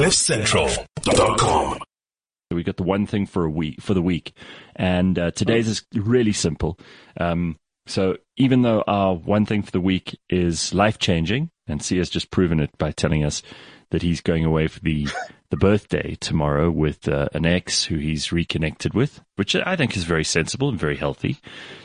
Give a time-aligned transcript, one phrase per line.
[0.00, 1.78] CliffCentral.com.
[2.52, 4.32] We got the one thing for a week for the week,
[4.74, 6.78] and uh, today's is really simple.
[7.20, 11.98] Um, so even though our one thing for the week is life changing, and C
[11.98, 13.42] has just proven it by telling us
[13.90, 15.06] that he's going away for the
[15.50, 20.04] the birthday tomorrow with uh, an ex who he's reconnected with, which I think is
[20.04, 21.36] very sensible and very healthy.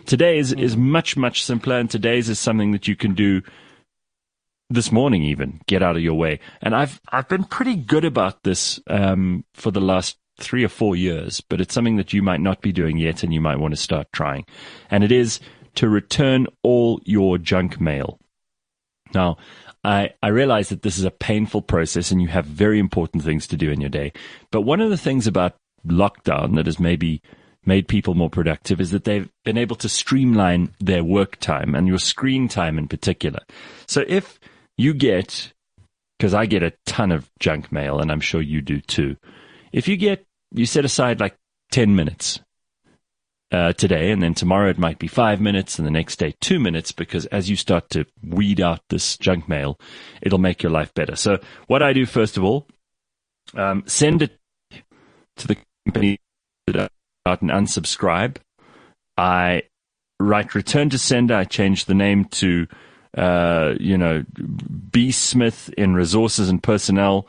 [0.05, 3.41] Today's is much much simpler, and today's is something that you can do
[4.69, 6.39] this morning even get out of your way.
[6.61, 10.95] And i've i've been pretty good about this um, for the last three or four
[10.95, 13.73] years but it's something that you might not be doing yet and you might want
[13.73, 14.45] to start trying.
[14.89, 15.39] And it is
[15.75, 18.19] to return all your junk mail.
[19.13, 19.37] Now
[19.83, 23.47] i i realize that this is a painful process and you have very important things
[23.47, 24.11] to do in your day
[24.51, 27.21] but one of the things about lockdown that has maybe
[27.65, 31.87] made people more productive is that they've been able to streamline their work time and
[31.87, 33.39] your screen time in particular.
[33.87, 34.39] So if
[34.77, 35.53] you get,
[36.17, 39.17] because I get a ton of junk mail, and I'm sure you do too.
[39.71, 41.35] If you get, you set aside like
[41.71, 42.39] 10 minutes
[43.51, 46.59] uh, today, and then tomorrow it might be five minutes, and the next day two
[46.59, 49.79] minutes, because as you start to weed out this junk mail,
[50.21, 51.15] it'll make your life better.
[51.15, 52.67] So, what I do first of all,
[53.53, 54.37] um, send it
[55.37, 56.19] to the company
[57.25, 58.37] out and unsubscribe.
[59.17, 59.63] I
[60.19, 61.35] write return to sender.
[61.35, 62.67] I change the name to
[63.15, 64.23] uh, you know,
[64.91, 65.11] B.
[65.11, 67.27] Smith in resources and personnel,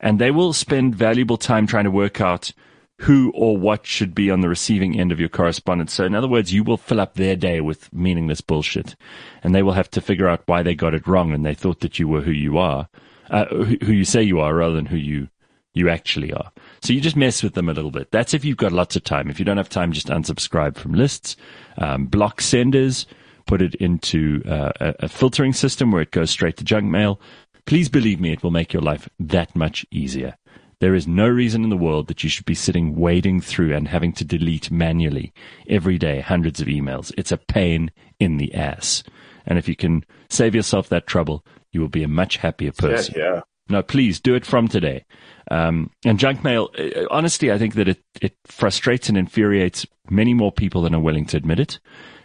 [0.00, 2.52] and they will spend valuable time trying to work out
[2.98, 5.92] who or what should be on the receiving end of your correspondence.
[5.92, 8.94] So, in other words, you will fill up their day with meaningless bullshit,
[9.42, 11.80] and they will have to figure out why they got it wrong and they thought
[11.80, 12.88] that you were who you are,
[13.30, 15.28] uh, who you say you are, rather than who you
[15.74, 16.52] you actually are.
[16.82, 18.10] So you just mess with them a little bit.
[18.10, 19.30] That's if you've got lots of time.
[19.30, 21.34] If you don't have time, just unsubscribe from lists,
[21.78, 23.06] um, block senders
[23.46, 27.20] put it into uh, a, a filtering system where it goes straight to junk mail.
[27.66, 30.36] Please believe me, it will make your life that much easier.
[30.80, 33.86] There is no reason in the world that you should be sitting wading through and
[33.86, 35.32] having to delete manually
[35.68, 37.12] every day hundreds of emails.
[37.16, 39.04] It's a pain in the ass.
[39.46, 43.14] And if you can save yourself that trouble, you will be a much happier person.
[43.16, 43.40] Yeah, yeah.
[43.68, 45.04] No, please do it from today.
[45.52, 50.34] Um, and junk mail, uh, honestly, I think that it, it frustrates and infuriates many
[50.34, 51.78] more people than are willing to admit it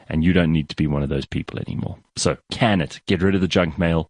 [0.09, 1.97] and you don't need to be one of those people anymore.
[2.16, 3.00] So can it.
[3.07, 4.09] Get rid of the junk mail.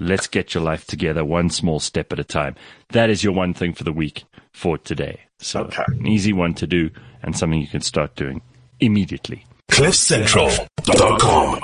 [0.00, 2.54] Let's get your life together one small step at a time.
[2.90, 5.20] That is your one thing for the week for today.
[5.38, 5.82] So Okay.
[5.88, 6.90] an easy one to do
[7.22, 8.40] and something you can start doing
[8.80, 9.44] immediately.
[9.70, 11.60] CliffCentral.com.